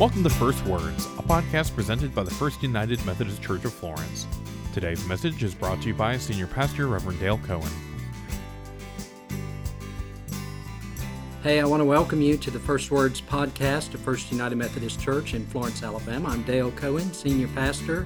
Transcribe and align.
Welcome 0.00 0.24
to 0.24 0.30
First 0.30 0.66
Words, 0.66 1.06
a 1.06 1.22
podcast 1.22 1.72
presented 1.76 2.12
by 2.16 2.24
the 2.24 2.30
First 2.32 2.64
United 2.64 3.06
Methodist 3.06 3.40
Church 3.40 3.64
of 3.64 3.72
Florence. 3.72 4.26
Today's 4.72 5.06
message 5.06 5.44
is 5.44 5.54
brought 5.54 5.80
to 5.82 5.86
you 5.86 5.94
by 5.94 6.18
Senior 6.18 6.48
Pastor 6.48 6.88
Reverend 6.88 7.20
Dale 7.20 7.38
Cohen. 7.38 7.70
Hey, 11.44 11.60
I 11.60 11.64
want 11.64 11.80
to 11.80 11.84
welcome 11.84 12.20
you 12.20 12.36
to 12.38 12.50
the 12.50 12.58
First 12.58 12.90
Words 12.90 13.20
podcast 13.20 13.94
of 13.94 14.00
First 14.00 14.32
United 14.32 14.56
Methodist 14.56 15.00
Church 15.00 15.32
in 15.32 15.46
Florence, 15.46 15.80
Alabama. 15.84 16.30
I'm 16.30 16.42
Dale 16.42 16.72
Cohen, 16.72 17.12
Senior 17.12 17.46
Pastor, 17.54 18.04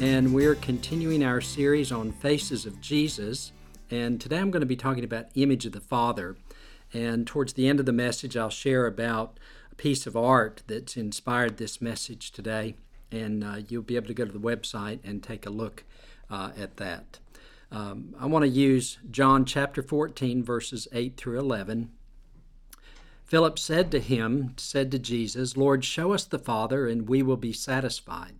and 0.00 0.34
we're 0.34 0.56
continuing 0.56 1.22
our 1.22 1.40
series 1.40 1.92
on 1.92 2.10
Faces 2.10 2.66
of 2.66 2.80
Jesus. 2.80 3.52
And 3.92 4.20
today 4.20 4.38
I'm 4.38 4.50
going 4.50 4.62
to 4.62 4.66
be 4.66 4.74
talking 4.74 5.04
about 5.04 5.26
Image 5.36 5.66
of 5.66 5.72
the 5.72 5.80
Father. 5.80 6.36
And 6.92 7.28
towards 7.28 7.52
the 7.52 7.68
end 7.68 7.78
of 7.78 7.86
the 7.86 7.92
message, 7.92 8.36
I'll 8.36 8.50
share 8.50 8.86
about 8.86 9.38
piece 9.78 10.06
of 10.06 10.16
art 10.16 10.62
that's 10.66 10.96
inspired 10.96 11.56
this 11.56 11.80
message 11.80 12.30
today. 12.32 12.74
And 13.10 13.42
uh, 13.42 13.60
you'll 13.66 13.82
be 13.82 13.96
able 13.96 14.08
to 14.08 14.14
go 14.14 14.26
to 14.26 14.32
the 14.32 14.38
website 14.38 14.98
and 15.02 15.22
take 15.22 15.46
a 15.46 15.50
look 15.50 15.84
uh, 16.30 16.50
at 16.58 16.76
that. 16.76 17.18
Um, 17.70 18.14
I 18.18 18.26
want 18.26 18.44
to 18.44 18.50
use 18.50 18.98
John 19.10 19.44
chapter 19.46 19.82
14, 19.82 20.42
verses 20.42 20.88
8 20.92 21.16
through 21.16 21.38
11. 21.38 21.90
Philip 23.24 23.58
said 23.58 23.90
to 23.90 24.00
him, 24.00 24.54
said 24.56 24.90
to 24.90 24.98
Jesus, 24.98 25.56
Lord, 25.56 25.84
show 25.84 26.12
us 26.12 26.24
the 26.24 26.38
Father, 26.38 26.88
and 26.88 27.08
we 27.08 27.22
will 27.22 27.36
be 27.36 27.52
satisfied. 27.52 28.34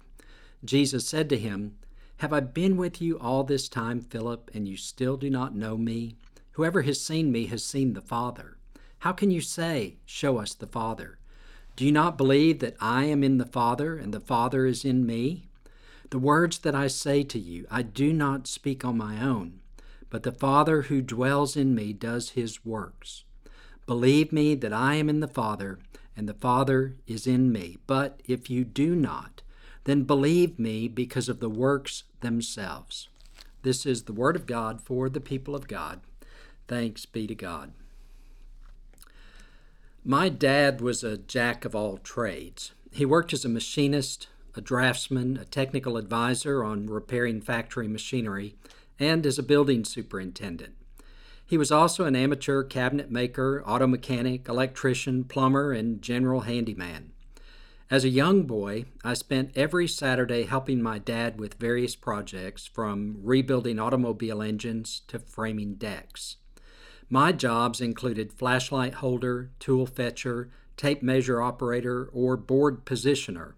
Jesus 0.64 1.06
said 1.06 1.28
to 1.28 1.38
him, 1.38 1.76
Have 2.18 2.32
I 2.32 2.40
been 2.40 2.76
with 2.76 3.00
you 3.00 3.18
all 3.18 3.44
this 3.44 3.68
time, 3.68 4.00
Philip, 4.00 4.50
and 4.54 4.66
you 4.66 4.76
still 4.76 5.16
do 5.16 5.28
not 5.30 5.54
know 5.54 5.76
me? 5.76 6.16
Whoever 6.52 6.82
has 6.82 7.00
seen 7.00 7.30
me 7.30 7.46
has 7.46 7.62
seen 7.62 7.92
the 7.92 8.00
Father. 8.00 8.56
How 9.00 9.12
can 9.12 9.30
you 9.30 9.40
say, 9.42 9.96
Show 10.06 10.38
us 10.38 10.54
the 10.54 10.66
Father? 10.66 11.18
Do 11.78 11.84
you 11.84 11.92
not 11.92 12.18
believe 12.18 12.58
that 12.58 12.74
I 12.80 13.04
am 13.04 13.22
in 13.22 13.38
the 13.38 13.46
Father, 13.46 13.96
and 13.96 14.12
the 14.12 14.18
Father 14.18 14.66
is 14.66 14.84
in 14.84 15.06
me? 15.06 15.44
The 16.10 16.18
words 16.18 16.58
that 16.58 16.74
I 16.74 16.88
say 16.88 17.22
to 17.22 17.38
you, 17.38 17.68
I 17.70 17.82
do 17.82 18.12
not 18.12 18.48
speak 18.48 18.84
on 18.84 18.98
my 18.98 19.22
own, 19.22 19.60
but 20.10 20.24
the 20.24 20.32
Father 20.32 20.82
who 20.82 21.00
dwells 21.00 21.56
in 21.56 21.76
me 21.76 21.92
does 21.92 22.30
his 22.30 22.66
works. 22.66 23.22
Believe 23.86 24.32
me 24.32 24.56
that 24.56 24.72
I 24.72 24.96
am 24.96 25.08
in 25.08 25.20
the 25.20 25.28
Father, 25.28 25.78
and 26.16 26.28
the 26.28 26.34
Father 26.34 26.96
is 27.06 27.28
in 27.28 27.52
me. 27.52 27.76
But 27.86 28.24
if 28.26 28.50
you 28.50 28.64
do 28.64 28.96
not, 28.96 29.42
then 29.84 30.02
believe 30.02 30.58
me 30.58 30.88
because 30.88 31.28
of 31.28 31.38
the 31.38 31.48
works 31.48 32.02
themselves. 32.22 33.08
This 33.62 33.86
is 33.86 34.02
the 34.02 34.12
Word 34.12 34.34
of 34.34 34.46
God 34.46 34.80
for 34.80 35.08
the 35.08 35.20
people 35.20 35.54
of 35.54 35.68
God. 35.68 36.00
Thanks 36.66 37.06
be 37.06 37.28
to 37.28 37.36
God. 37.36 37.70
My 40.10 40.30
dad 40.30 40.80
was 40.80 41.04
a 41.04 41.18
jack 41.18 41.66
of 41.66 41.74
all 41.74 41.98
trades. 41.98 42.72
He 42.90 43.04
worked 43.04 43.34
as 43.34 43.44
a 43.44 43.48
machinist, 43.50 44.28
a 44.54 44.62
draftsman, 44.62 45.36
a 45.36 45.44
technical 45.44 45.98
advisor 45.98 46.64
on 46.64 46.86
repairing 46.86 47.42
factory 47.42 47.88
machinery, 47.88 48.54
and 48.98 49.26
as 49.26 49.38
a 49.38 49.42
building 49.42 49.84
superintendent. 49.84 50.76
He 51.44 51.58
was 51.58 51.70
also 51.70 52.06
an 52.06 52.16
amateur 52.16 52.62
cabinet 52.62 53.10
maker, 53.10 53.62
auto 53.66 53.86
mechanic, 53.86 54.48
electrician, 54.48 55.24
plumber, 55.24 55.72
and 55.72 56.00
general 56.00 56.40
handyman. 56.40 57.12
As 57.90 58.02
a 58.02 58.08
young 58.08 58.44
boy, 58.44 58.86
I 59.04 59.12
spent 59.12 59.52
every 59.54 59.86
Saturday 59.86 60.44
helping 60.44 60.80
my 60.80 60.98
dad 60.98 61.38
with 61.38 61.60
various 61.60 61.96
projects, 61.96 62.64
from 62.64 63.18
rebuilding 63.22 63.78
automobile 63.78 64.40
engines 64.40 65.02
to 65.08 65.18
framing 65.18 65.74
decks. 65.74 66.36
My 67.10 67.32
jobs 67.32 67.80
included 67.80 68.32
flashlight 68.32 68.94
holder, 68.94 69.50
tool 69.58 69.86
fetcher, 69.86 70.50
tape 70.76 71.02
measure 71.02 71.40
operator, 71.40 72.10
or 72.12 72.36
board 72.36 72.84
positioner. 72.84 73.54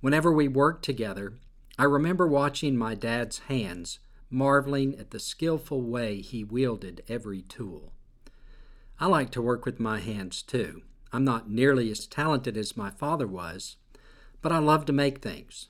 Whenever 0.00 0.30
we 0.30 0.48
worked 0.48 0.84
together, 0.84 1.34
I 1.78 1.84
remember 1.84 2.26
watching 2.26 2.76
my 2.76 2.94
dad's 2.94 3.38
hands, 3.40 4.00
marveling 4.28 4.96
at 4.98 5.12
the 5.12 5.18
skillful 5.18 5.80
way 5.80 6.20
he 6.20 6.44
wielded 6.44 7.02
every 7.08 7.40
tool. 7.40 7.92
I 9.00 9.06
like 9.06 9.30
to 9.30 9.42
work 9.42 9.64
with 9.64 9.80
my 9.80 10.00
hands 10.00 10.42
too. 10.42 10.82
I'm 11.12 11.24
not 11.24 11.50
nearly 11.50 11.90
as 11.90 12.06
talented 12.06 12.56
as 12.56 12.76
my 12.76 12.90
father 12.90 13.26
was, 13.26 13.76
but 14.42 14.52
I 14.52 14.58
love 14.58 14.84
to 14.86 14.92
make 14.92 15.18
things. 15.22 15.68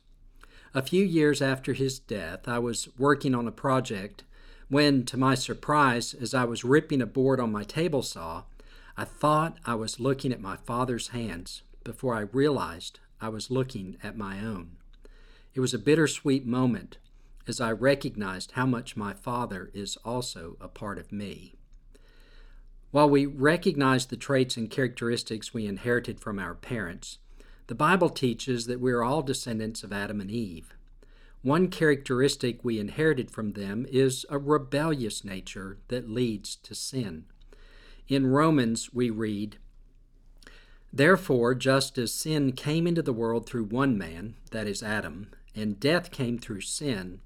A 0.74 0.82
few 0.82 1.04
years 1.04 1.40
after 1.40 1.74
his 1.74 2.00
death, 2.00 2.48
I 2.48 2.58
was 2.58 2.88
working 2.98 3.34
on 3.34 3.46
a 3.46 3.52
project 3.52 4.24
when, 4.68 5.04
to 5.06 5.16
my 5.16 5.34
surprise, 5.34 6.14
as 6.14 6.34
I 6.34 6.44
was 6.44 6.64
ripping 6.64 7.02
a 7.02 7.06
board 7.06 7.40
on 7.40 7.52
my 7.52 7.64
table 7.64 8.02
saw, 8.02 8.44
I 8.96 9.04
thought 9.04 9.58
I 9.64 9.74
was 9.74 10.00
looking 10.00 10.32
at 10.32 10.40
my 10.40 10.56
father's 10.56 11.08
hands 11.08 11.62
before 11.82 12.14
I 12.14 12.20
realized 12.32 13.00
I 13.20 13.28
was 13.28 13.50
looking 13.50 13.96
at 14.02 14.16
my 14.16 14.40
own. 14.40 14.76
It 15.54 15.60
was 15.60 15.74
a 15.74 15.78
bittersweet 15.78 16.46
moment 16.46 16.98
as 17.46 17.60
I 17.60 17.72
recognized 17.72 18.52
how 18.52 18.66
much 18.66 18.96
my 18.96 19.12
father 19.12 19.70
is 19.74 19.96
also 20.04 20.56
a 20.60 20.68
part 20.68 20.98
of 20.98 21.12
me. 21.12 21.54
While 22.90 23.10
we 23.10 23.26
recognize 23.26 24.06
the 24.06 24.16
traits 24.16 24.56
and 24.56 24.70
characteristics 24.70 25.52
we 25.52 25.66
inherited 25.66 26.20
from 26.20 26.38
our 26.38 26.54
parents, 26.54 27.18
the 27.66 27.74
Bible 27.74 28.10
teaches 28.10 28.66
that 28.66 28.80
we 28.80 28.92
are 28.92 29.02
all 29.02 29.22
descendants 29.22 29.82
of 29.82 29.92
Adam 29.92 30.20
and 30.20 30.30
Eve. 30.30 30.74
One 31.44 31.68
characteristic 31.68 32.64
we 32.64 32.80
inherited 32.80 33.30
from 33.30 33.52
them 33.52 33.84
is 33.90 34.24
a 34.30 34.38
rebellious 34.38 35.26
nature 35.26 35.76
that 35.88 36.08
leads 36.08 36.56
to 36.56 36.74
sin. 36.74 37.26
In 38.08 38.28
Romans, 38.28 38.94
we 38.94 39.10
read, 39.10 39.58
Therefore, 40.90 41.54
just 41.54 41.98
as 41.98 42.14
sin 42.14 42.52
came 42.52 42.86
into 42.86 43.02
the 43.02 43.12
world 43.12 43.44
through 43.44 43.64
one 43.64 43.98
man, 43.98 44.36
that 44.52 44.66
is 44.66 44.82
Adam, 44.82 45.32
and 45.54 45.78
death 45.78 46.10
came 46.10 46.38
through 46.38 46.62
sin, 46.62 47.20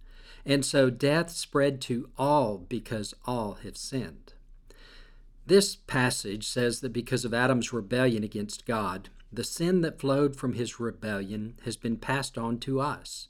and 0.45 0.67
so 0.67 0.91
death 0.91 1.31
spread 1.31 1.81
to 1.83 2.09
all 2.19 2.59
because 2.59 3.15
all 3.25 3.59
have 3.63 3.77
sinned. 3.77 4.33
This 5.47 5.77
passage 5.77 6.45
says 6.45 6.81
that 6.81 6.93
because 6.93 7.25
of 7.25 7.33
Adam's 7.33 7.73
rebellion 7.73 8.25
against 8.25 8.67
God, 8.67 9.11
the 9.33 9.45
sin 9.45 9.81
that 9.83 10.01
flowed 10.01 10.35
from 10.35 10.55
his 10.55 10.81
rebellion 10.81 11.55
has 11.65 11.77
been 11.77 11.99
passed 11.99 12.37
on 12.37 12.59
to 12.59 12.81
us. 12.81 13.29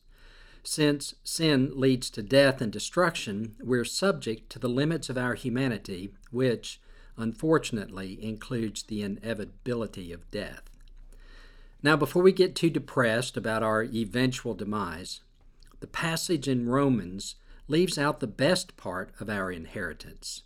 Since 0.70 1.14
sin 1.24 1.72
leads 1.80 2.10
to 2.10 2.22
death 2.22 2.60
and 2.60 2.70
destruction, 2.70 3.56
we're 3.58 3.86
subject 3.86 4.50
to 4.50 4.58
the 4.58 4.68
limits 4.68 5.08
of 5.08 5.16
our 5.16 5.32
humanity, 5.32 6.10
which, 6.30 6.78
unfortunately, 7.16 8.22
includes 8.22 8.82
the 8.82 9.00
inevitability 9.00 10.12
of 10.12 10.30
death. 10.30 10.64
Now, 11.82 11.96
before 11.96 12.22
we 12.22 12.32
get 12.32 12.54
too 12.54 12.68
depressed 12.68 13.34
about 13.38 13.62
our 13.62 13.82
eventual 13.82 14.52
demise, 14.52 15.22
the 15.80 15.86
passage 15.86 16.46
in 16.46 16.68
Romans 16.68 17.36
leaves 17.66 17.96
out 17.96 18.20
the 18.20 18.26
best 18.26 18.76
part 18.76 19.10
of 19.18 19.30
our 19.30 19.50
inheritance. 19.50 20.42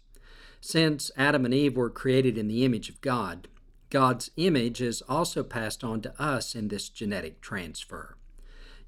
Since 0.61 1.11
Adam 1.17 1.45
and 1.45 1.53
Eve 1.53 1.77
were 1.77 1.91
created 1.91 2.39
in 2.39 2.47
the 2.47 2.65
image 2.65 2.89
of 2.89 3.01
God, 3.01 3.49
God's 3.91 4.31
image 4.37 4.81
is 4.81 5.03
also 5.09 5.43
passed 5.43 5.83
on 5.83 6.01
to 6.03 6.23
us 6.23 6.55
in 6.55 6.69
this 6.69 6.89
genetic 6.89 7.41
transfer. 7.41 8.17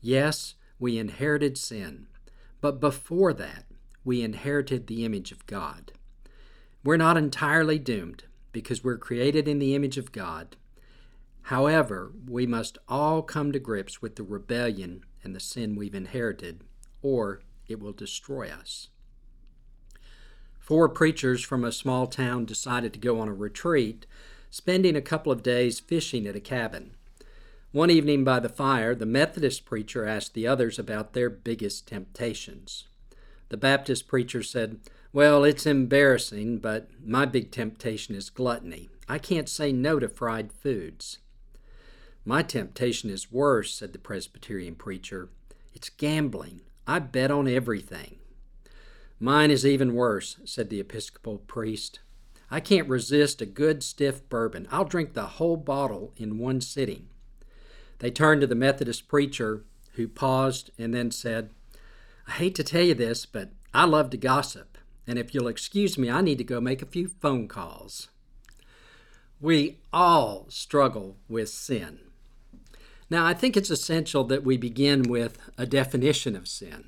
Yes, 0.00 0.54
we 0.78 0.98
inherited 0.98 1.56
sin, 1.56 2.06
but 2.60 2.80
before 2.80 3.32
that, 3.32 3.64
we 4.04 4.22
inherited 4.22 4.86
the 4.86 5.04
image 5.04 5.32
of 5.32 5.46
God. 5.46 5.92
We're 6.82 6.96
not 6.96 7.16
entirely 7.16 7.78
doomed 7.78 8.24
because 8.52 8.84
we're 8.84 8.98
created 8.98 9.48
in 9.48 9.58
the 9.58 9.74
image 9.74 9.96
of 9.96 10.12
God. 10.12 10.56
However, 11.42 12.12
we 12.28 12.46
must 12.46 12.78
all 12.88 13.22
come 13.22 13.52
to 13.52 13.58
grips 13.58 14.00
with 14.00 14.16
the 14.16 14.22
rebellion 14.22 15.04
and 15.22 15.34
the 15.34 15.40
sin 15.40 15.76
we've 15.76 15.94
inherited, 15.94 16.62
or 17.02 17.42
it 17.66 17.80
will 17.80 17.92
destroy 17.92 18.48
us. 18.50 18.88
Four 20.58 20.88
preachers 20.88 21.42
from 21.42 21.64
a 21.64 21.72
small 21.72 22.06
town 22.06 22.46
decided 22.46 22.94
to 22.94 22.98
go 22.98 23.20
on 23.20 23.28
a 23.28 23.34
retreat, 23.34 24.06
spending 24.50 24.96
a 24.96 25.02
couple 25.02 25.30
of 25.30 25.42
days 25.42 25.80
fishing 25.80 26.26
at 26.26 26.36
a 26.36 26.40
cabin. 26.40 26.94
One 27.74 27.90
evening 27.90 28.22
by 28.22 28.38
the 28.38 28.48
fire, 28.48 28.94
the 28.94 29.04
Methodist 29.04 29.64
preacher 29.64 30.06
asked 30.06 30.34
the 30.34 30.46
others 30.46 30.78
about 30.78 31.12
their 31.12 31.28
biggest 31.28 31.88
temptations. 31.88 32.86
The 33.48 33.56
Baptist 33.56 34.06
preacher 34.06 34.44
said, 34.44 34.78
Well, 35.12 35.42
it's 35.42 35.66
embarrassing, 35.66 36.58
but 36.58 36.88
my 37.04 37.24
big 37.24 37.50
temptation 37.50 38.14
is 38.14 38.30
gluttony. 38.30 38.90
I 39.08 39.18
can't 39.18 39.48
say 39.48 39.72
no 39.72 39.98
to 39.98 40.08
fried 40.08 40.52
foods. 40.52 41.18
My 42.24 42.44
temptation 42.44 43.10
is 43.10 43.32
worse, 43.32 43.74
said 43.74 43.92
the 43.92 43.98
Presbyterian 43.98 44.76
preacher. 44.76 45.30
It's 45.74 45.88
gambling. 45.88 46.60
I 46.86 47.00
bet 47.00 47.32
on 47.32 47.48
everything. 47.48 48.18
Mine 49.18 49.50
is 49.50 49.66
even 49.66 49.94
worse, 49.94 50.36
said 50.44 50.70
the 50.70 50.78
Episcopal 50.78 51.38
priest. 51.38 51.98
I 52.52 52.60
can't 52.60 52.88
resist 52.88 53.42
a 53.42 53.46
good 53.46 53.82
stiff 53.82 54.28
bourbon. 54.28 54.68
I'll 54.70 54.84
drink 54.84 55.14
the 55.14 55.26
whole 55.26 55.56
bottle 55.56 56.12
in 56.16 56.38
one 56.38 56.60
sitting. 56.60 57.08
They 57.98 58.10
turned 58.10 58.40
to 58.40 58.46
the 58.46 58.54
Methodist 58.54 59.08
preacher, 59.08 59.64
who 59.92 60.08
paused 60.08 60.70
and 60.78 60.92
then 60.92 61.10
said, 61.10 61.50
I 62.26 62.32
hate 62.32 62.54
to 62.56 62.64
tell 62.64 62.82
you 62.82 62.94
this, 62.94 63.26
but 63.26 63.50
I 63.72 63.84
love 63.84 64.10
to 64.10 64.16
gossip, 64.16 64.78
and 65.06 65.18
if 65.18 65.34
you'll 65.34 65.48
excuse 65.48 65.98
me, 65.98 66.10
I 66.10 66.20
need 66.20 66.38
to 66.38 66.44
go 66.44 66.60
make 66.60 66.82
a 66.82 66.86
few 66.86 67.08
phone 67.08 67.48
calls. 67.48 68.08
We 69.40 69.78
all 69.92 70.46
struggle 70.48 71.16
with 71.28 71.48
sin. 71.48 71.98
Now, 73.10 73.26
I 73.26 73.34
think 73.34 73.56
it's 73.56 73.70
essential 73.70 74.24
that 74.24 74.44
we 74.44 74.56
begin 74.56 75.02
with 75.02 75.38
a 75.58 75.66
definition 75.66 76.34
of 76.34 76.48
sin. 76.48 76.86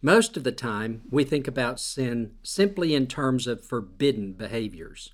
Most 0.00 0.36
of 0.36 0.44
the 0.44 0.52
time, 0.52 1.02
we 1.10 1.24
think 1.24 1.48
about 1.48 1.80
sin 1.80 2.34
simply 2.44 2.94
in 2.94 3.08
terms 3.08 3.48
of 3.48 3.64
forbidden 3.64 4.32
behaviors. 4.32 5.12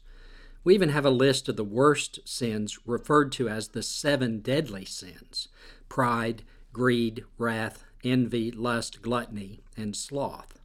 We 0.64 0.74
even 0.74 0.88
have 0.88 1.04
a 1.04 1.10
list 1.10 1.48
of 1.48 1.56
the 1.56 1.64
worst 1.64 2.20
sins 2.24 2.78
referred 2.86 3.30
to 3.32 3.48
as 3.48 3.68
the 3.68 3.82
seven 3.82 4.40
deadly 4.40 4.86
sins 4.86 5.48
pride, 5.88 6.42
greed, 6.72 7.24
wrath, 7.38 7.84
envy, 8.02 8.50
lust, 8.50 9.02
gluttony, 9.02 9.60
and 9.76 9.94
sloth. 9.94 10.58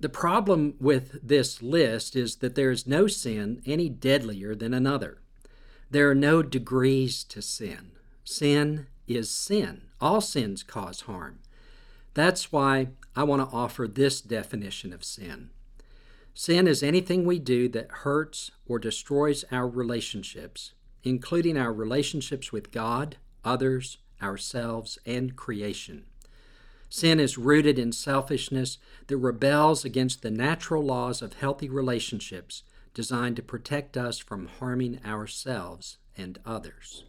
The 0.00 0.08
problem 0.08 0.74
with 0.80 1.26
this 1.26 1.62
list 1.62 2.16
is 2.16 2.36
that 2.36 2.54
there 2.54 2.70
is 2.70 2.86
no 2.86 3.06
sin 3.06 3.62
any 3.64 3.88
deadlier 3.88 4.54
than 4.54 4.74
another. 4.74 5.18
There 5.90 6.10
are 6.10 6.14
no 6.14 6.42
degrees 6.42 7.22
to 7.24 7.42
sin. 7.42 7.92
Sin 8.24 8.86
is 9.06 9.30
sin. 9.30 9.82
All 10.00 10.20
sins 10.20 10.62
cause 10.62 11.02
harm. 11.02 11.40
That's 12.14 12.50
why 12.50 12.88
I 13.14 13.24
want 13.24 13.48
to 13.48 13.56
offer 13.56 13.86
this 13.86 14.20
definition 14.20 14.92
of 14.92 15.04
sin. 15.04 15.50
Sin 16.34 16.66
is 16.66 16.82
anything 16.82 17.24
we 17.24 17.38
do 17.38 17.68
that 17.68 17.90
hurts 17.90 18.50
or 18.66 18.78
destroys 18.78 19.44
our 19.50 19.68
relationships, 19.68 20.72
including 21.02 21.56
our 21.56 21.72
relationships 21.72 22.52
with 22.52 22.70
God, 22.70 23.16
others, 23.44 23.98
ourselves, 24.22 24.98
and 25.04 25.36
creation. 25.36 26.04
Sin 26.88 27.20
is 27.20 27.38
rooted 27.38 27.78
in 27.78 27.92
selfishness 27.92 28.78
that 29.06 29.16
rebels 29.16 29.84
against 29.84 30.22
the 30.22 30.30
natural 30.30 30.82
laws 30.82 31.22
of 31.22 31.34
healthy 31.34 31.68
relationships 31.68 32.64
designed 32.94 33.36
to 33.36 33.42
protect 33.42 33.96
us 33.96 34.18
from 34.18 34.46
harming 34.46 35.00
ourselves 35.04 35.98
and 36.16 36.38
others. 36.44 37.04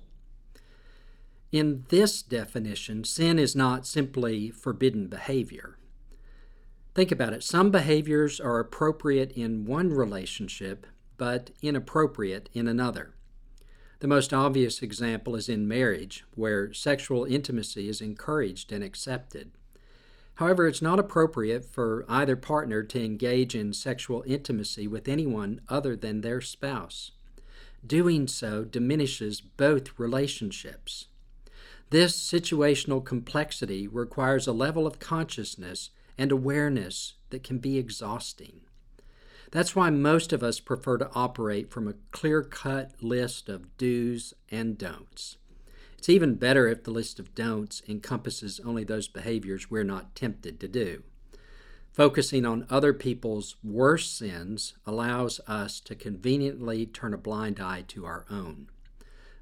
In 1.51 1.85
this 1.89 2.21
definition, 2.21 3.03
sin 3.03 3.37
is 3.39 3.55
not 3.55 3.85
simply 3.85 4.51
forbidden 4.51 5.07
behavior. 5.07 5.77
Think 6.93 7.11
about 7.11 7.33
it. 7.33 7.43
Some 7.43 7.71
behaviors 7.71 8.39
are 8.39 8.59
appropriate 8.59 9.31
in 9.31 9.65
one 9.65 9.91
relationship, 9.91 10.85
but 11.17 11.51
inappropriate 11.61 12.49
in 12.53 12.67
another. 12.67 13.13
The 13.99 14.07
most 14.07 14.33
obvious 14.33 14.81
example 14.81 15.35
is 15.35 15.47
in 15.47 15.67
marriage, 15.67 16.25
where 16.35 16.73
sexual 16.73 17.23
intimacy 17.23 17.87
is 17.87 18.01
encouraged 18.01 18.71
and 18.71 18.83
accepted. 18.83 19.51
However, 20.35 20.67
it's 20.67 20.81
not 20.81 20.99
appropriate 20.99 21.63
for 21.63 22.03
either 22.09 22.35
partner 22.35 22.83
to 22.83 23.03
engage 23.03 23.55
in 23.55 23.73
sexual 23.73 24.23
intimacy 24.25 24.87
with 24.87 25.07
anyone 25.07 25.61
other 25.69 25.95
than 25.95 26.21
their 26.21 26.41
spouse. 26.41 27.11
Doing 27.85 28.27
so 28.27 28.63
diminishes 28.63 29.39
both 29.39 29.97
relationships. 29.99 31.07
This 31.91 32.17
situational 32.17 33.05
complexity 33.05 33.87
requires 33.87 34.47
a 34.47 34.51
level 34.51 34.87
of 34.87 34.99
consciousness 34.99 35.91
and 36.21 36.31
awareness 36.31 37.15
that 37.31 37.41
can 37.41 37.57
be 37.57 37.79
exhausting. 37.79 38.61
That's 39.49 39.75
why 39.75 39.89
most 39.89 40.31
of 40.31 40.43
us 40.43 40.59
prefer 40.59 40.99
to 40.99 41.09
operate 41.15 41.71
from 41.71 41.87
a 41.87 41.95
clear 42.11 42.43
cut 42.43 42.91
list 43.01 43.49
of 43.49 43.75
do's 43.79 44.35
and 44.51 44.77
don'ts. 44.77 45.37
It's 45.97 46.09
even 46.09 46.35
better 46.35 46.67
if 46.67 46.83
the 46.83 46.91
list 46.91 47.19
of 47.19 47.33
don'ts 47.33 47.81
encompasses 47.89 48.59
only 48.63 48.83
those 48.83 49.07
behaviors 49.07 49.71
we're 49.71 49.83
not 49.83 50.13
tempted 50.13 50.59
to 50.59 50.67
do. 50.67 51.01
Focusing 51.91 52.45
on 52.45 52.67
other 52.69 52.93
people's 52.93 53.55
worst 53.63 54.15
sins 54.15 54.75
allows 54.85 55.41
us 55.47 55.79
to 55.79 55.95
conveniently 55.95 56.85
turn 56.85 57.15
a 57.15 57.17
blind 57.17 57.59
eye 57.59 57.83
to 57.87 58.05
our 58.05 58.27
own. 58.29 58.67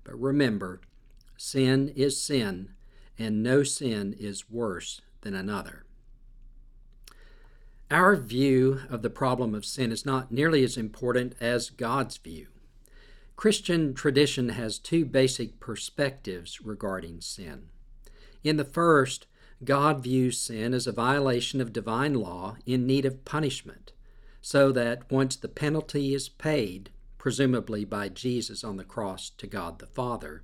But 0.06 0.18
remember, 0.18 0.80
sin 1.36 1.90
is 1.90 2.22
sin, 2.22 2.70
and 3.18 3.44
no 3.44 3.64
sin 3.64 4.16
is 4.18 4.50
worse 4.50 5.02
than 5.22 5.34
another. 5.34 5.84
Our 7.91 8.15
view 8.15 8.81
of 8.91 9.01
the 9.01 9.09
problem 9.09 9.56
of 9.56 9.65
sin 9.65 9.91
is 9.91 10.06
not 10.06 10.31
nearly 10.31 10.63
as 10.63 10.77
important 10.77 11.33
as 11.41 11.71
God's 11.71 12.18
view. 12.18 12.45
Christian 13.36 13.95
tradition 13.95 14.50
has 14.50 14.77
two 14.77 15.06
basic 15.06 15.59
perspectives 15.59 16.62
regarding 16.62 17.21
sin. 17.21 17.69
In 18.44 18.57
the 18.57 18.65
first, 18.65 19.25
God 19.63 20.03
views 20.03 20.39
sin 20.39 20.75
as 20.75 20.86
a 20.86 20.91
violation 20.91 21.59
of 21.59 21.74
divine 21.74 22.13
law 22.13 22.57
in 22.65 22.86
need 22.86 23.06
of 23.06 23.25
punishment, 23.25 23.92
so 24.39 24.71
that 24.71 25.12
once 25.12 25.35
the 25.35 25.47
penalty 25.47 26.13
is 26.13 26.30
paid, 26.30 26.92
presumably 27.18 27.85
by 27.85 28.07
Jesus 28.07 28.63
on 28.63 28.77
the 28.77 28.83
cross 28.83 29.31
to 29.31 29.47
God 29.47 29.80
the 29.80 29.88
Father, 29.88 30.44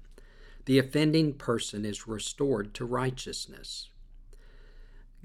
the 0.66 0.80
offending 0.80 1.34
person 1.34 1.86
is 1.86 2.08
restored 2.08 2.74
to 2.74 2.86
righteousness. 2.86 3.90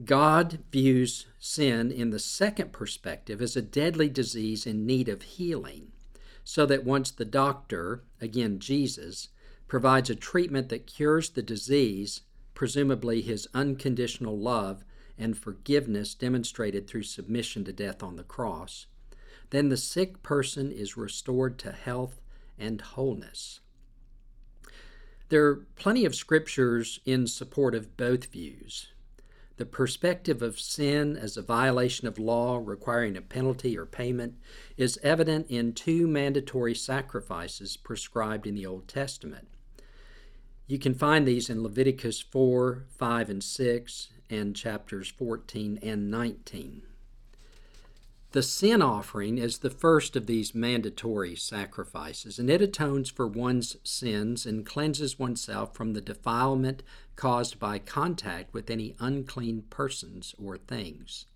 God 0.04 0.60
views 0.72 1.26
sin 1.38 1.90
in 1.90 2.10
the 2.10 2.18
second 2.18 2.72
perspective 2.72 3.42
as 3.42 3.56
a 3.56 3.62
deadly 3.62 4.08
disease 4.08 4.66
in 4.66 4.86
need 4.86 5.08
of 5.08 5.22
healing 5.22 5.92
so 6.44 6.64
that 6.66 6.84
once 6.84 7.10
the 7.10 7.24
doctor, 7.24 8.02
again 8.20 8.58
Jesus, 8.58 9.28
provides 9.68 10.10
a 10.10 10.14
treatment 10.14 10.68
that 10.68 10.86
cures 10.86 11.30
the 11.30 11.42
disease, 11.42 12.22
presumably 12.54 13.20
his 13.20 13.46
unconditional 13.54 14.38
love 14.38 14.84
and 15.18 15.36
forgiveness 15.36 16.14
demonstrated 16.14 16.86
through 16.86 17.02
submission 17.02 17.64
to 17.64 17.72
death 17.72 18.02
on 18.02 18.16
the 18.16 18.24
cross, 18.24 18.86
then 19.50 19.68
the 19.68 19.76
sick 19.76 20.22
person 20.22 20.72
is 20.72 20.96
restored 20.96 21.58
to 21.58 21.72
health 21.72 22.20
and 22.58 22.80
wholeness. 22.80 23.60
There 25.28 25.46
are 25.46 25.66
plenty 25.76 26.04
of 26.04 26.14
scriptures 26.14 27.00
in 27.04 27.26
support 27.26 27.74
of 27.74 27.96
both 27.96 28.26
views. 28.26 28.88
The 29.60 29.66
perspective 29.66 30.40
of 30.40 30.58
sin 30.58 31.18
as 31.18 31.36
a 31.36 31.42
violation 31.42 32.08
of 32.08 32.18
law 32.18 32.58
requiring 32.64 33.14
a 33.14 33.20
penalty 33.20 33.76
or 33.76 33.84
payment 33.84 34.38
is 34.78 34.98
evident 35.02 35.50
in 35.50 35.74
two 35.74 36.08
mandatory 36.08 36.74
sacrifices 36.74 37.76
prescribed 37.76 38.46
in 38.46 38.54
the 38.54 38.64
Old 38.64 38.88
Testament. 38.88 39.48
You 40.66 40.78
can 40.78 40.94
find 40.94 41.28
these 41.28 41.50
in 41.50 41.62
Leviticus 41.62 42.22
4, 42.22 42.86
5, 42.88 43.28
and 43.28 43.44
6, 43.44 44.08
and 44.30 44.56
chapters 44.56 45.10
14 45.10 45.78
and 45.82 46.10
19. 46.10 46.80
The 48.32 48.42
sin 48.44 48.80
offering 48.80 49.38
is 49.38 49.58
the 49.58 49.70
first 49.70 50.14
of 50.14 50.26
these 50.26 50.54
mandatory 50.54 51.34
sacrifices, 51.34 52.38
and 52.38 52.48
it 52.48 52.62
atones 52.62 53.10
for 53.10 53.26
one's 53.26 53.76
sins 53.82 54.46
and 54.46 54.64
cleanses 54.64 55.18
oneself 55.18 55.74
from 55.74 55.94
the 55.94 56.00
defilement 56.00 56.84
caused 57.16 57.58
by 57.58 57.80
contact 57.80 58.54
with 58.54 58.70
any 58.70 58.94
unclean 59.00 59.62
persons 59.68 60.32
or 60.38 60.56
things. 60.56 61.26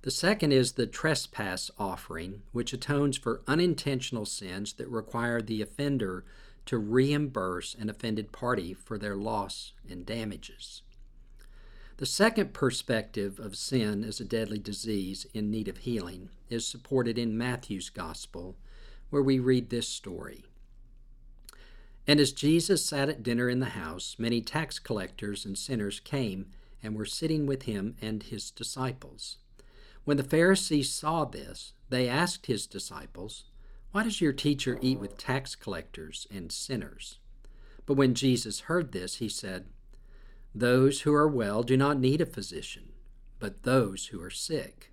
The 0.00 0.10
second 0.10 0.52
is 0.52 0.72
the 0.72 0.86
trespass 0.86 1.70
offering, 1.78 2.44
which 2.52 2.72
atones 2.72 3.18
for 3.18 3.42
unintentional 3.46 4.24
sins 4.24 4.72
that 4.74 4.88
require 4.88 5.42
the 5.42 5.60
offender 5.60 6.24
to 6.64 6.78
reimburse 6.78 7.74
an 7.78 7.90
offended 7.90 8.32
party 8.32 8.72
for 8.72 8.96
their 8.96 9.16
loss 9.16 9.74
and 9.86 10.06
damages. 10.06 10.80
The 12.00 12.06
second 12.06 12.54
perspective 12.54 13.38
of 13.38 13.54
sin 13.54 14.04
as 14.04 14.20
a 14.20 14.24
deadly 14.24 14.58
disease 14.58 15.26
in 15.34 15.50
need 15.50 15.68
of 15.68 15.76
healing 15.76 16.30
is 16.48 16.66
supported 16.66 17.18
in 17.18 17.36
Matthew's 17.36 17.90
Gospel, 17.90 18.56
where 19.10 19.22
we 19.22 19.38
read 19.38 19.68
this 19.68 19.86
story. 19.86 20.46
And 22.06 22.18
as 22.18 22.32
Jesus 22.32 22.82
sat 22.86 23.10
at 23.10 23.22
dinner 23.22 23.50
in 23.50 23.60
the 23.60 23.76
house, 23.76 24.16
many 24.18 24.40
tax 24.40 24.78
collectors 24.78 25.44
and 25.44 25.58
sinners 25.58 26.00
came 26.00 26.46
and 26.82 26.96
were 26.96 27.04
sitting 27.04 27.44
with 27.44 27.64
him 27.64 27.96
and 28.00 28.22
his 28.22 28.50
disciples. 28.50 29.36
When 30.04 30.16
the 30.16 30.22
Pharisees 30.22 30.90
saw 30.90 31.26
this, 31.26 31.74
they 31.90 32.08
asked 32.08 32.46
his 32.46 32.66
disciples, 32.66 33.44
Why 33.92 34.04
does 34.04 34.22
your 34.22 34.32
teacher 34.32 34.78
eat 34.80 34.98
with 34.98 35.18
tax 35.18 35.54
collectors 35.54 36.26
and 36.34 36.50
sinners? 36.50 37.18
But 37.84 37.98
when 37.98 38.14
Jesus 38.14 38.60
heard 38.60 38.92
this, 38.92 39.16
he 39.16 39.28
said, 39.28 39.66
those 40.54 41.02
who 41.02 41.14
are 41.14 41.28
well 41.28 41.62
do 41.62 41.76
not 41.76 41.98
need 41.98 42.20
a 42.20 42.26
physician, 42.26 42.90
but 43.38 43.62
those 43.62 44.06
who 44.06 44.20
are 44.20 44.30
sick. 44.30 44.90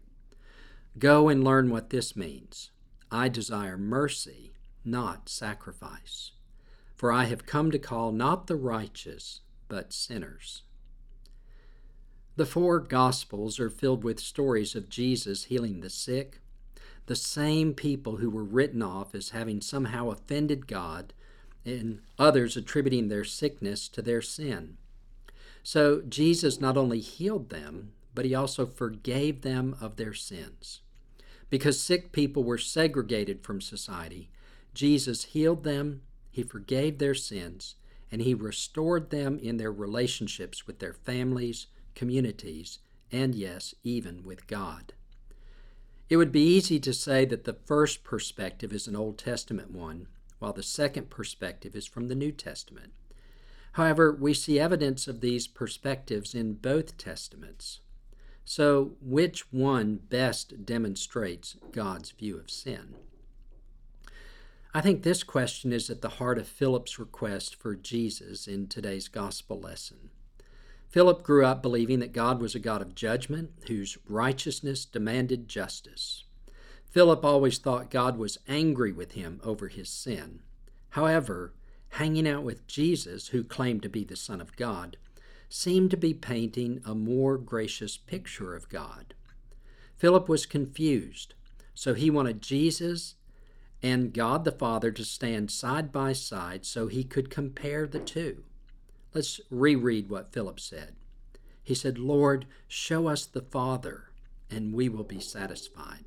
Go 1.00 1.30
and 1.30 1.44
learn 1.44 1.70
what 1.70 1.90
this 1.90 2.16
means. 2.16 2.72
I 3.12 3.30
desire 3.30 3.78
mercy, 3.78 4.54
not 4.84 5.30
sacrifice. 5.30 6.32
For 6.96 7.12
I 7.12 7.26
have 7.26 7.46
come 7.46 7.72
to 7.72 7.80
call 7.80 8.12
not 8.12 8.48
the 8.48 8.56
righteous, 8.56 9.42
but 9.68 9.94
sinners. 9.94 10.64
The 12.36 12.46
four 12.46 12.80
Gospels 12.80 13.60
are 13.60 13.70
filled 13.70 14.04
with 14.04 14.20
stories 14.20 14.76
of 14.76 14.90
Jesus 14.90 15.46
healing 15.46 15.82
the 15.82 15.90
sick, 15.90 16.40
the 17.08 17.16
same 17.16 17.74
people 17.74 18.18
who 18.18 18.30
were 18.30 18.44
written 18.44 18.84
off 18.84 19.16
as 19.16 19.30
having 19.30 19.62
somehow 19.62 20.10
offended 20.10 20.68
God, 20.68 21.14
and 21.66 22.02
others 22.20 22.56
attributing 22.56 23.08
their 23.08 23.24
sickness 23.24 23.88
to 23.90 24.02
their 24.02 24.22
sin. 24.22 24.78
So 25.68 26.02
Jesus 26.08 26.62
not 26.62 26.78
only 26.78 27.02
healed 27.02 27.50
them, 27.50 27.92
but 28.16 28.24
he 28.24 28.34
also 28.34 28.66
forgave 28.66 29.42
them 29.42 29.76
of 29.82 29.98
their 29.98 30.14
sins. 30.14 30.80
Because 31.50 31.78
sick 31.78 32.14
people 32.14 32.46
were 32.46 32.58
segregated 32.58 33.44
from 33.44 33.60
society, 33.60 34.30
Jesus 34.74 35.26
healed 35.26 35.66
them, 35.66 36.04
he 36.32 36.42
forgave 36.42 37.00
their 37.00 37.14
sins, 37.14 37.76
and 38.10 38.22
he 38.22 38.34
restored 38.34 39.10
them 39.10 39.38
in 39.40 39.58
their 39.58 39.74
relationships 39.74 40.66
with 40.66 40.80
their 40.80 40.94
families, 40.94 41.68
communities, 41.96 42.80
and 43.12 43.36
yes, 43.36 43.76
even 43.84 44.24
with 44.24 44.48
God. 44.48 44.94
It 46.10 46.16
would 46.16 46.32
be 46.32 46.48
easy 46.48 46.80
to 46.80 46.94
say 46.94 47.26
that 47.26 47.44
the 47.44 47.58
first 47.66 48.06
perspective 48.06 48.72
is 48.72 48.88
an 48.88 48.96
Old 48.96 49.18
Testament 49.18 49.72
one, 49.72 50.08
while 50.40 50.54
the 50.54 50.64
second 50.64 51.10
perspective 51.10 51.76
is 51.76 51.86
from 51.86 52.08
the 52.08 52.16
New 52.16 52.32
Testament. 52.32 52.94
However, 53.78 54.12
we 54.12 54.34
see 54.34 54.60
evidence 54.60 55.08
of 55.08 55.22
these 55.22 55.46
perspectives 55.46 56.34
in 56.34 56.56
both 56.56 56.98
Testaments. 56.98 57.82
So, 58.44 58.94
which 59.00 59.54
one 59.54 59.98
best 60.10 60.66
demonstrates 60.66 61.58
God's 61.72 62.10
view 62.10 62.40
of 62.40 62.50
sin? 62.50 62.96
I 64.74 64.82
think 64.82 65.04
this 65.04 65.22
question 65.22 65.72
is 65.72 65.92
at 65.92 66.02
the 66.02 66.10
heart 66.18 66.40
of 66.40 66.48
Philip's 66.48 66.98
request 66.98 67.56
for 67.56 67.76
Jesus 67.76 68.48
in 68.48 68.66
today's 68.66 69.08
gospel 69.08 69.60
lesson. 69.60 70.10
Philip 70.90 71.22
grew 71.22 71.46
up 71.46 71.62
believing 71.62 72.00
that 72.00 72.14
God 72.14 72.42
was 72.42 72.56
a 72.56 72.60
God 72.60 72.82
of 72.82 72.96
judgment 72.96 73.52
whose 73.68 74.00
righteousness 74.08 74.86
demanded 74.86 75.48
justice. 75.48 76.24
Philip 76.90 77.24
always 77.24 77.60
thought 77.60 77.92
God 77.92 78.18
was 78.18 78.40
angry 78.48 78.92
with 78.92 79.12
him 79.12 79.40
over 79.44 79.68
his 79.68 79.88
sin. 79.88 80.40
However, 80.90 81.54
hanging 81.90 82.28
out 82.28 82.44
with 82.44 82.68
Jesus, 82.68 83.30
who 83.30 83.44
claimed 83.44 83.84
to 83.84 83.90
be 83.90 84.04
the 84.04 84.16
Son 84.16 84.42
of 84.42 84.56
God, 84.56 84.98
seemed 85.50 85.92
to 85.92 85.98
be 85.98 86.14
painting 86.14 86.82
a 86.86 86.94
more 86.94 87.38
gracious 87.38 87.98
picture 87.98 88.56
of 88.56 88.70
God. 88.70 89.14
Philip 89.96 90.28
was 90.28 90.46
confused, 90.46 91.34
so 91.74 91.94
he 91.94 92.10
wanted 92.10 92.42
Jesus 92.42 93.16
and 93.82 94.14
God 94.14 94.44
the 94.44 94.52
Father 94.52 94.92
to 94.92 95.06
stand 95.06 95.52
side 95.52 95.92
by 95.92 96.14
side 96.14 96.66
so 96.66 96.88
he 96.88 97.04
could 97.04 97.30
compare 97.30 97.88
the 97.88 98.00
two. 98.00 98.44
Let's 99.14 99.40
reread 99.50 100.10
what 100.10 100.34
Philip 100.34 100.60
said. 100.60 100.96
He 101.64 101.74
said, 101.74 101.98
Lord, 101.98 102.46
show 102.68 103.08
us 103.08 103.26
the 103.26 103.42
Father, 103.42 104.10
and 104.50 104.74
we 104.74 104.90
will 104.90 105.04
be 105.04 105.20
satisfied. 105.20 106.06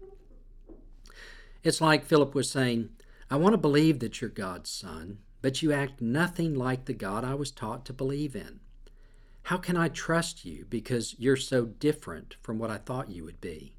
It's 1.63 1.81
like 1.81 2.05
Philip 2.05 2.35
was 2.35 2.51
saying, 2.51 2.91
I 3.31 3.37
want 3.37 3.53
to 3.53 3.59
believe 3.59 4.01
that 4.01 4.21
you're 4.21 4.31
God's 4.31 4.71
Son, 4.71 5.19
but 5.43 5.63
you 5.63 5.73
act 5.73 6.01
nothing 6.01 6.55
like 6.55 6.85
the 6.85 6.93
God 6.93 7.25
I 7.25 7.35
was 7.35 7.51
taught 7.51 7.85
to 7.87 7.93
believe 7.93 8.37
in. 8.37 8.61
How 9.45 9.57
can 9.57 9.77
I 9.77 9.89
trust 9.89 10.45
you 10.45 10.67
because 10.69 11.17
you're 11.19 11.37
so 11.37 11.65
different 11.65 12.37
from 12.43 12.59
what 12.59 12.71
I 12.71 12.79
thought 12.79 13.11
you 13.11 13.25
would 13.25 13.41
be? 13.41 13.75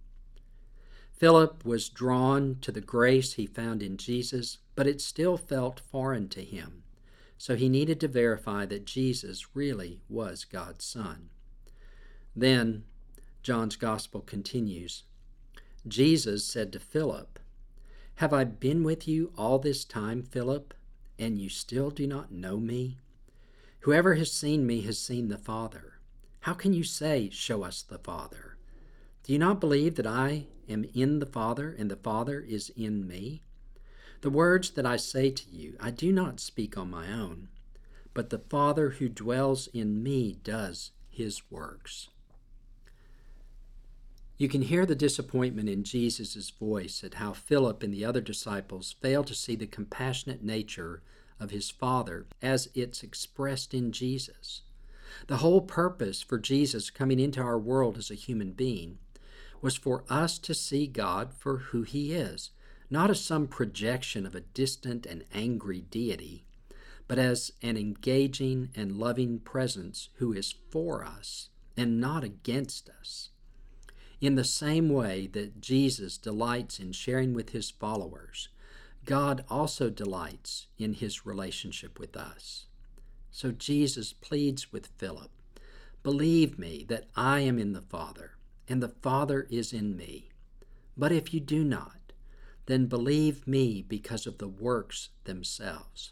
Philip 1.11 1.63
was 1.63 1.87
drawn 1.87 2.57
to 2.61 2.71
the 2.71 2.81
grace 2.81 3.33
he 3.33 3.45
found 3.45 3.83
in 3.83 3.95
Jesus, 3.97 4.57
but 4.75 4.87
it 4.87 4.99
still 4.99 5.37
felt 5.37 5.79
foreign 5.79 6.27
to 6.29 6.43
him, 6.43 6.83
so 7.37 7.55
he 7.55 7.69
needed 7.69 7.99
to 7.99 8.07
verify 8.07 8.65
that 8.65 8.85
Jesus 8.85 9.55
really 9.55 10.01
was 10.09 10.45
God's 10.45 10.83
Son. 10.83 11.29
Then, 12.35 12.85
John's 13.43 13.75
Gospel 13.75 14.21
continues 14.21 15.03
Jesus 15.87 16.45
said 16.45 16.71
to 16.73 16.79
Philip, 16.79 17.39
Have 18.15 18.33
I 18.33 18.43
been 18.43 18.83
with 18.83 19.07
you 19.07 19.31
all 19.37 19.57
this 19.57 19.83
time, 19.83 20.23
Philip, 20.23 20.73
and 21.21 21.39
you 21.39 21.47
still 21.49 21.91
do 21.91 22.07
not 22.07 22.31
know 22.31 22.57
me? 22.57 22.97
Whoever 23.81 24.15
has 24.15 24.31
seen 24.31 24.65
me 24.65 24.81
has 24.81 24.97
seen 24.97 25.27
the 25.27 25.37
Father. 25.37 25.99
How 26.41 26.53
can 26.53 26.73
you 26.73 26.83
say, 26.83 27.29
Show 27.31 27.63
us 27.63 27.83
the 27.83 27.99
Father? 27.99 28.57
Do 29.23 29.31
you 29.31 29.37
not 29.37 29.59
believe 29.59 29.95
that 29.95 30.07
I 30.07 30.47
am 30.67 30.83
in 30.95 31.19
the 31.19 31.27
Father, 31.27 31.75
and 31.77 31.91
the 31.91 31.95
Father 31.95 32.41
is 32.41 32.71
in 32.75 33.07
me? 33.07 33.43
The 34.21 34.31
words 34.31 34.71
that 34.71 34.85
I 34.85 34.97
say 34.97 35.29
to 35.29 35.49
you, 35.51 35.77
I 35.79 35.91
do 35.91 36.11
not 36.11 36.39
speak 36.39 36.75
on 36.75 36.89
my 36.89 37.11
own, 37.11 37.49
but 38.15 38.31
the 38.31 38.39
Father 38.39 38.91
who 38.91 39.07
dwells 39.07 39.67
in 39.67 40.01
me 40.01 40.39
does 40.43 40.91
his 41.07 41.43
works. 41.51 42.09
You 44.41 44.49
can 44.49 44.63
hear 44.63 44.87
the 44.87 44.95
disappointment 44.95 45.69
in 45.69 45.83
Jesus' 45.83 46.49
voice 46.49 47.03
at 47.03 47.13
how 47.13 47.31
Philip 47.31 47.83
and 47.83 47.93
the 47.93 48.03
other 48.03 48.21
disciples 48.21 48.95
fail 48.99 49.23
to 49.25 49.35
see 49.35 49.55
the 49.55 49.67
compassionate 49.67 50.43
nature 50.43 51.03
of 51.39 51.51
his 51.51 51.69
Father 51.69 52.25
as 52.41 52.67
it's 52.73 53.03
expressed 53.03 53.75
in 53.75 53.91
Jesus. 53.91 54.63
The 55.27 55.37
whole 55.37 55.61
purpose 55.61 56.23
for 56.23 56.39
Jesus 56.39 56.89
coming 56.89 57.19
into 57.19 57.39
our 57.39 57.59
world 57.59 57.99
as 57.99 58.09
a 58.09 58.15
human 58.15 58.53
being 58.53 58.97
was 59.61 59.77
for 59.77 60.05
us 60.09 60.39
to 60.39 60.55
see 60.55 60.87
God 60.87 61.35
for 61.35 61.57
who 61.57 61.83
He 61.83 62.11
is, 62.11 62.49
not 62.89 63.11
as 63.11 63.23
some 63.23 63.47
projection 63.47 64.25
of 64.25 64.33
a 64.33 64.41
distant 64.41 65.05
and 65.05 65.23
angry 65.31 65.81
deity, 65.81 66.45
but 67.07 67.19
as 67.19 67.51
an 67.61 67.77
engaging 67.77 68.71
and 68.75 68.97
loving 68.97 69.37
presence 69.37 70.09
who 70.15 70.33
is 70.33 70.55
for 70.71 71.05
us 71.05 71.49
and 71.77 72.01
not 72.01 72.23
against 72.23 72.89
us. 72.89 73.29
In 74.21 74.35
the 74.35 74.43
same 74.43 74.87
way 74.87 75.25
that 75.33 75.59
Jesus 75.59 76.19
delights 76.19 76.79
in 76.79 76.91
sharing 76.91 77.33
with 77.33 77.49
His 77.49 77.71
followers, 77.71 78.49
God 79.03 79.43
also 79.49 79.89
delights 79.89 80.67
in 80.77 80.93
His 80.93 81.25
relationship 81.25 81.99
with 81.99 82.15
us. 82.15 82.67
So 83.31 83.51
Jesus 83.51 84.13
pleads 84.13 84.71
with 84.71 84.91
Philip 84.97 85.31
Believe 86.03 86.57
me 86.59 86.85
that 86.87 87.05
I 87.15 87.39
am 87.41 87.57
in 87.57 87.73
the 87.73 87.81
Father 87.81 88.33
and 88.67 88.81
the 88.81 88.89
Father 88.89 89.47
is 89.49 89.73
in 89.73 89.97
me. 89.97 90.29
But 90.95 91.11
if 91.11 91.33
you 91.33 91.39
do 91.39 91.63
not, 91.63 92.13
then 92.67 92.85
believe 92.85 93.47
me 93.47 93.81
because 93.81 94.27
of 94.27 94.37
the 94.37 94.47
works 94.47 95.09
themselves. 95.23 96.11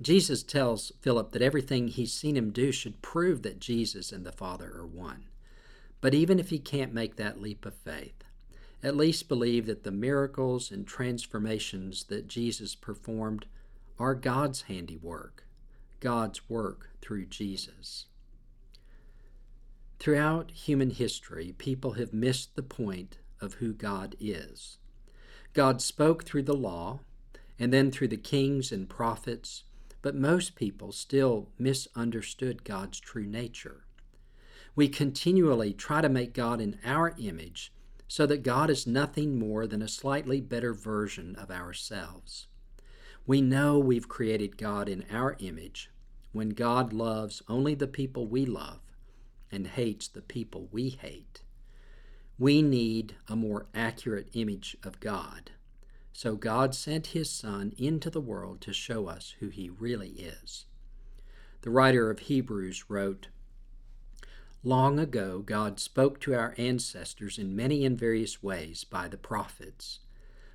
Jesus 0.00 0.42
tells 0.42 0.92
Philip 1.00 1.32
that 1.32 1.42
everything 1.42 1.88
he's 1.88 2.12
seen 2.12 2.36
him 2.36 2.50
do 2.50 2.72
should 2.72 3.02
prove 3.02 3.42
that 3.42 3.60
Jesus 3.60 4.12
and 4.12 4.24
the 4.24 4.32
Father 4.32 4.70
are 4.74 4.86
one. 4.86 5.24
But 6.06 6.14
even 6.14 6.38
if 6.38 6.50
he 6.50 6.60
can't 6.60 6.94
make 6.94 7.16
that 7.16 7.40
leap 7.40 7.66
of 7.66 7.74
faith, 7.74 8.22
at 8.80 8.96
least 8.96 9.28
believe 9.28 9.66
that 9.66 9.82
the 9.82 9.90
miracles 9.90 10.70
and 10.70 10.86
transformations 10.86 12.04
that 12.04 12.28
Jesus 12.28 12.76
performed 12.76 13.46
are 13.98 14.14
God's 14.14 14.62
handiwork, 14.62 15.42
God's 15.98 16.48
work 16.48 16.90
through 17.00 17.26
Jesus. 17.26 18.06
Throughout 19.98 20.52
human 20.52 20.90
history, 20.90 21.56
people 21.58 21.94
have 21.94 22.12
missed 22.12 22.54
the 22.54 22.62
point 22.62 23.18
of 23.40 23.54
who 23.54 23.72
God 23.72 24.14
is. 24.20 24.78
God 25.54 25.82
spoke 25.82 26.22
through 26.22 26.44
the 26.44 26.54
law 26.54 27.00
and 27.58 27.72
then 27.72 27.90
through 27.90 28.06
the 28.06 28.16
kings 28.16 28.70
and 28.70 28.88
prophets, 28.88 29.64
but 30.02 30.14
most 30.14 30.54
people 30.54 30.92
still 30.92 31.48
misunderstood 31.58 32.62
God's 32.62 33.00
true 33.00 33.26
nature. 33.26 33.86
We 34.76 34.88
continually 34.88 35.72
try 35.72 36.02
to 36.02 36.08
make 36.08 36.34
God 36.34 36.60
in 36.60 36.78
our 36.84 37.14
image 37.18 37.72
so 38.06 38.26
that 38.26 38.42
God 38.42 38.68
is 38.70 38.86
nothing 38.86 39.38
more 39.38 39.66
than 39.66 39.80
a 39.80 39.88
slightly 39.88 40.40
better 40.40 40.74
version 40.74 41.34
of 41.36 41.50
ourselves. 41.50 42.46
We 43.26 43.40
know 43.40 43.78
we've 43.78 44.08
created 44.08 44.58
God 44.58 44.88
in 44.88 45.04
our 45.10 45.36
image 45.40 45.90
when 46.32 46.50
God 46.50 46.92
loves 46.92 47.42
only 47.48 47.74
the 47.74 47.88
people 47.88 48.26
we 48.26 48.44
love 48.44 48.80
and 49.50 49.66
hates 49.66 50.06
the 50.06 50.20
people 50.20 50.68
we 50.70 50.90
hate. 50.90 51.42
We 52.38 52.60
need 52.60 53.16
a 53.28 53.34
more 53.34 53.66
accurate 53.74 54.28
image 54.34 54.76
of 54.84 55.00
God. 55.00 55.52
So 56.12 56.36
God 56.36 56.74
sent 56.74 57.08
his 57.08 57.30
Son 57.30 57.72
into 57.78 58.10
the 58.10 58.20
world 58.20 58.60
to 58.60 58.72
show 58.74 59.06
us 59.06 59.34
who 59.40 59.48
he 59.48 59.70
really 59.70 60.10
is. 60.10 60.66
The 61.62 61.70
writer 61.70 62.10
of 62.10 62.20
Hebrews 62.20 62.90
wrote, 62.90 63.28
Long 64.66 64.98
ago, 64.98 65.44
God 65.46 65.78
spoke 65.78 66.18
to 66.22 66.34
our 66.34 66.52
ancestors 66.58 67.38
in 67.38 67.54
many 67.54 67.84
and 67.84 67.96
various 67.96 68.42
ways 68.42 68.82
by 68.82 69.06
the 69.06 69.16
prophets. 69.16 70.00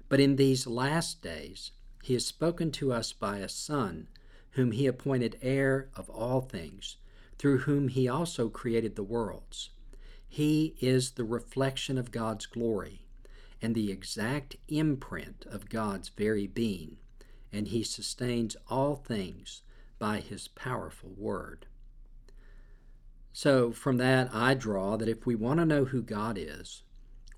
But 0.10 0.20
in 0.20 0.36
these 0.36 0.68
last 0.68 1.22
days, 1.22 1.72
he 2.04 2.12
has 2.16 2.26
spoken 2.26 2.72
to 2.72 2.92
us 2.92 3.14
by 3.14 3.38
a 3.38 3.48
Son, 3.48 4.10
whom 4.50 4.74
he 4.74 4.86
appointed 4.86 5.40
heir 5.42 5.88
of 5.96 6.10
all 6.10 6.42
things 6.42 6.98
through 7.38 7.60
whom 7.60 7.88
he 7.88 8.10
also 8.10 8.50
created 8.50 8.98
the 8.98 9.02
worlds. 9.02 9.70
He 10.28 10.76
is 10.82 11.12
the 11.12 11.24
reflection 11.24 11.98
of 11.98 12.12
God's 12.12 12.48
glory 12.48 13.06
and 13.62 13.74
the 13.74 13.92
exact 13.92 14.58
imprint 14.68 15.46
of 15.50 15.70
God's 15.70 16.10
very 16.10 16.48
being, 16.48 16.98
and 17.50 17.70
he 17.70 17.82
sustains 17.82 18.58
all 18.70 18.98
things 18.98 19.62
by 20.00 20.20
his 20.20 20.50
powerful 20.50 21.14
word. 21.18 21.66
So, 23.34 23.72
from 23.72 23.98
that, 23.98 24.30
I 24.34 24.54
draw 24.54 24.98
that 24.98 25.08
if 25.08 25.26
we 25.26 25.36
want 25.36 25.60
to 25.60 25.66
know 25.66 25.86
who 25.86 26.02
God 26.02 26.38
is, 26.38 26.84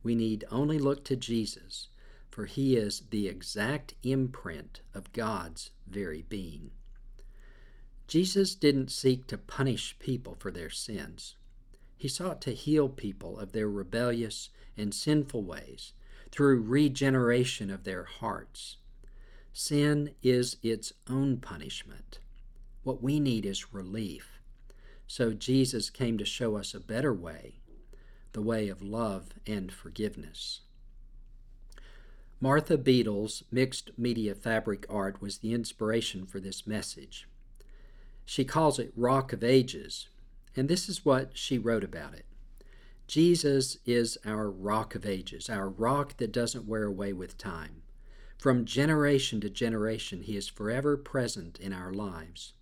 we 0.01 0.15
need 0.15 0.43
only 0.51 0.79
look 0.79 1.05
to 1.05 1.15
Jesus, 1.15 1.87
for 2.29 2.45
he 2.45 2.75
is 2.75 3.03
the 3.09 3.27
exact 3.27 3.93
imprint 4.03 4.81
of 4.93 5.13
God's 5.13 5.71
very 5.87 6.23
being. 6.23 6.71
Jesus 8.07 8.55
didn't 8.55 8.91
seek 8.91 9.27
to 9.27 9.37
punish 9.37 9.97
people 9.99 10.35
for 10.39 10.51
their 10.51 10.69
sins. 10.69 11.35
He 11.95 12.07
sought 12.07 12.41
to 12.41 12.53
heal 12.53 12.89
people 12.89 13.39
of 13.39 13.53
their 13.53 13.69
rebellious 13.69 14.49
and 14.75 14.93
sinful 14.93 15.43
ways 15.43 15.93
through 16.31 16.61
regeneration 16.61 17.69
of 17.69 17.83
their 17.83 18.03
hearts. 18.03 18.77
Sin 19.53 20.15
is 20.23 20.57
its 20.63 20.93
own 21.09 21.37
punishment. 21.37 22.19
What 22.83 23.01
we 23.01 23.19
need 23.19 23.45
is 23.45 23.73
relief. 23.73 24.32
So 25.07 25.33
Jesus 25.33 25.89
came 25.89 26.17
to 26.17 26.25
show 26.25 26.55
us 26.57 26.73
a 26.73 26.79
better 26.79 27.13
way, 27.13 27.55
the 28.31 28.41
way 28.41 28.69
of 28.69 28.81
love 28.81 29.29
and 29.45 29.71
forgiveness. 29.71 30.61
Martha 32.39 32.77
Beadle's 32.77 33.43
mixed 33.51 33.91
media 33.97 34.35
fabric 34.35 34.85
art 34.89 35.21
was 35.21 35.37
the 35.37 35.53
inspiration 35.53 36.25
for 36.25 36.39
this 36.39 36.67
message. 36.67 37.27
She 38.25 38.43
calls 38.43 38.79
it 38.79 38.91
Rock 38.95 39.33
of 39.33 39.43
Ages, 39.43 40.07
and 40.55 40.67
this 40.67 40.89
is 40.89 41.05
what 41.05 41.37
she 41.37 41.57
wrote 41.57 41.83
about 41.83 42.13
it. 42.13 42.25
Jesus 43.07 43.77
is 43.85 44.17
our 44.25 44.49
rock 44.49 44.95
of 44.95 45.05
ages, 45.05 45.49
our 45.49 45.69
rock 45.69 46.17
that 46.17 46.31
doesn't 46.31 46.67
wear 46.67 46.83
away 46.83 47.13
with 47.13 47.37
time. 47.37 47.81
From 48.37 48.65
generation 48.65 49.39
to 49.41 49.49
generation, 49.49 50.23
he 50.23 50.35
is 50.35 50.47
forever 50.47 50.97
present 50.97 51.59
in 51.59 51.73
our 51.73 51.93
lives. 51.93 52.53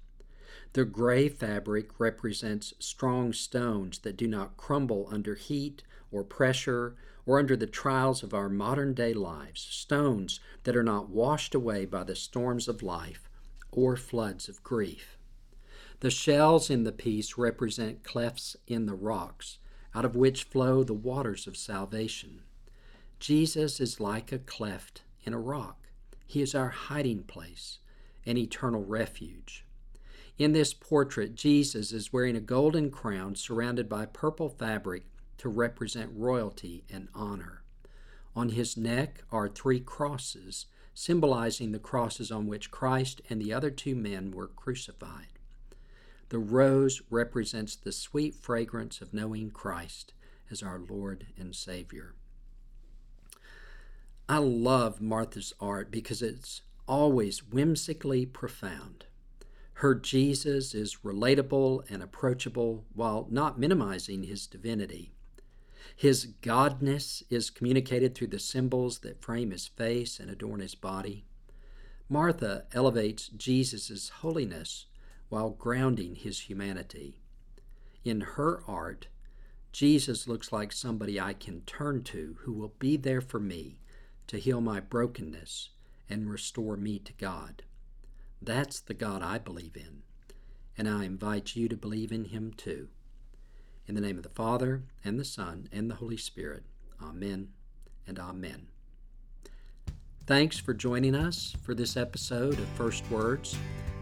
The 0.74 0.86
gray 0.86 1.28
fabric 1.28 2.00
represents 2.00 2.74
strong 2.80 3.34
stones 3.34 4.00
that 4.00 4.16
do 4.16 4.26
not 4.26 4.56
crumble 4.56 5.10
under 5.12 5.36
heat 5.36 5.84
or 6.12 6.24
pressure 6.24 6.96
or 7.26 7.40
under 7.40 7.58
the 7.58 7.68
trials 7.68 8.24
of 8.24 8.34
our 8.34 8.48
modern 8.48 8.94
day 8.94 9.14
lives, 9.14 9.62
stones 9.62 10.40
that 10.64 10.78
are 10.78 10.84
not 10.84 11.10
washed 11.10 11.54
away 11.54 11.86
by 11.86 12.06
the 12.06 12.16
storms 12.16 12.70
of 12.70 12.82
life 12.82 13.30
or 13.72 13.98
floods 13.98 14.48
of 14.48 14.64
grief. 14.64 15.18
The 16.00 16.10
shells 16.10 16.70
in 16.70 16.84
the 16.84 16.94
piece 16.94 17.38
represent 17.38 18.04
clefts 18.04 18.56
in 18.66 18.86
the 18.86 18.96
rocks, 18.96 19.60
out 19.94 20.06
of 20.06 20.16
which 20.16 20.46
flow 20.46 20.84
the 20.84 20.94
waters 20.94 21.48
of 21.48 21.58
salvation. 21.58 22.44
Jesus 23.20 23.82
is 23.82 24.00
like 24.00 24.32
a 24.32 24.40
cleft 24.40 25.04
in 25.24 25.34
a 25.34 25.40
rock. 25.40 25.90
He 26.26 26.42
is 26.42 26.56
our 26.56 26.70
hiding 26.70 27.24
place, 27.24 27.80
an 28.26 28.38
eternal 28.38 28.84
refuge. 28.84 29.66
In 30.42 30.54
this 30.54 30.74
portrait, 30.74 31.36
Jesus 31.36 31.92
is 31.92 32.12
wearing 32.12 32.36
a 32.36 32.40
golden 32.40 32.90
crown 32.90 33.36
surrounded 33.36 33.88
by 33.88 34.08
purple 34.08 34.50
fabric 34.50 35.04
to 35.38 35.50
represent 35.50 36.10
royalty 36.16 36.84
and 36.90 37.10
honor. 37.14 37.62
On 38.36 38.50
his 38.50 38.76
neck 38.76 39.22
are 39.32 39.48
three 39.48 39.80
crosses, 39.80 40.66
symbolizing 40.96 41.72
the 41.74 41.78
crosses 41.78 42.32
on 42.32 42.48
which 42.48 42.72
Christ 42.72 43.22
and 43.30 43.40
the 43.40 43.54
other 43.54 43.70
two 43.70 43.94
men 43.94 44.32
were 44.32 44.48
crucified. 44.48 45.28
The 46.30 46.40
rose 46.40 47.04
represents 47.12 47.76
the 47.76 47.92
sweet 47.92 48.34
fragrance 48.34 49.00
of 49.00 49.14
knowing 49.14 49.52
Christ 49.52 50.12
as 50.50 50.64
our 50.64 50.80
Lord 50.80 51.28
and 51.38 51.56
Savior. 51.56 52.16
I 54.28 54.40
love 54.40 55.02
Martha's 55.02 55.54
art 55.60 55.92
because 55.92 56.24
it's 56.24 56.64
always 56.88 57.44
whimsically 57.44 58.26
profound. 58.26 59.06
Her 59.82 59.96
Jesus 59.96 60.76
is 60.76 60.98
relatable 61.04 61.90
and 61.90 62.04
approachable 62.04 62.86
while 62.94 63.28
not 63.32 63.58
minimizing 63.60 64.22
his 64.22 64.46
divinity. 64.46 65.12
His 65.96 66.28
godness 66.44 67.24
is 67.32 67.50
communicated 67.50 68.14
through 68.14 68.28
the 68.28 68.38
symbols 68.38 69.00
that 69.00 69.24
frame 69.24 69.50
his 69.50 69.66
face 69.66 70.20
and 70.20 70.30
adorn 70.30 70.60
his 70.60 70.76
body. 70.76 71.26
Martha 72.08 72.66
elevates 72.74 73.30
Jesus' 73.30 74.10
holiness 74.10 74.86
while 75.30 75.50
grounding 75.50 76.14
his 76.14 76.42
humanity. 76.42 77.18
In 78.06 78.22
her 78.22 78.62
art, 78.68 79.08
Jesus 79.72 80.28
looks 80.28 80.52
like 80.52 80.72
somebody 80.72 81.20
I 81.20 81.34
can 81.34 81.62
turn 81.62 82.04
to 82.04 82.36
who 82.42 82.54
will 82.54 82.76
be 82.78 82.98
there 82.98 83.20
for 83.20 83.40
me 83.40 83.80
to 84.28 84.38
heal 84.38 84.62
my 84.62 84.80
brokenness 84.80 85.70
and 86.08 86.30
restore 86.30 86.78
me 86.78 87.00
to 87.00 87.14
God. 87.14 87.64
That's 88.42 88.80
the 88.80 88.96
God 88.96 89.22
I 89.22 89.38
believe 89.38 89.76
in, 89.76 90.02
and 90.78 90.90
I 90.90 91.06
invite 91.06 91.56
you 91.56 91.70
to 91.70 91.78
believe 91.78 92.12
in 92.12 92.26
him 92.26 92.54
too. 92.58 92.88
In 93.88 93.94
the 93.94 94.02
name 94.02 94.18
of 94.18 94.24
the 94.24 94.30
Father, 94.30 94.84
and 95.04 95.20
the 95.20 95.26
Son, 95.26 95.70
and 95.72 95.90
the 95.90 95.96
Holy 95.96 96.18
Spirit. 96.18 96.64
Amen 97.02 97.50
and 98.08 98.18
Amen. 98.18 98.68
Thanks 100.26 100.58
for 100.58 100.74
joining 100.74 101.14
us 101.14 101.56
for 101.64 101.76
this 101.76 101.98
episode 101.98 102.58
of 102.58 102.68
First 102.70 103.10
Words. 103.12 103.58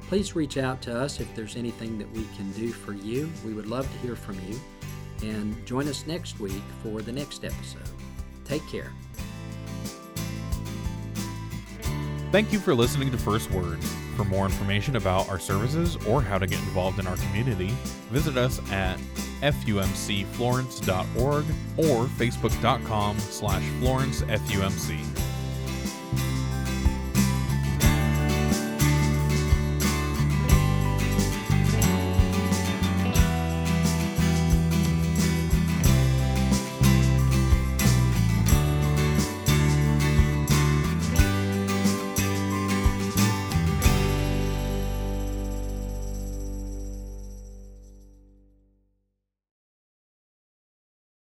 Please 0.07 0.35
reach 0.35 0.57
out 0.57 0.81
to 0.83 0.97
us 0.97 1.19
if 1.19 1.33
there's 1.35 1.55
anything 1.55 1.97
that 1.97 2.11
we 2.11 2.25
can 2.37 2.51
do 2.53 2.69
for 2.69 2.93
you. 2.93 3.29
We 3.45 3.53
would 3.53 3.67
love 3.67 3.91
to 3.91 3.97
hear 3.99 4.15
from 4.15 4.35
you. 4.47 4.59
And 5.21 5.65
join 5.65 5.87
us 5.87 6.07
next 6.07 6.39
week 6.39 6.63
for 6.81 7.01
the 7.01 7.11
next 7.11 7.43
episode. 7.43 7.81
Take 8.45 8.65
care. 8.67 8.91
Thank 12.31 12.53
you 12.53 12.59
for 12.59 12.73
listening 12.73 13.11
to 13.11 13.17
First 13.17 13.51
Words. 13.51 13.85
For 14.19 14.25
more 14.25 14.45
information 14.45 14.97
about 14.97 15.29
our 15.29 15.39
services 15.39 15.95
or 16.05 16.21
how 16.21 16.37
to 16.37 16.45
get 16.45 16.59
involved 16.59 16.99
in 16.99 17.07
our 17.07 17.15
community, 17.15 17.69
visit 18.11 18.35
us 18.35 18.59
at 18.69 18.97
fumcflorence.org 19.41 21.45
or 21.77 22.05
facebook.com 22.05 23.19
slash 23.19 23.63
florencefumc. 23.79 25.28